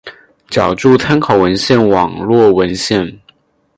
[0.49, 3.19] 脚注参考文献网络文献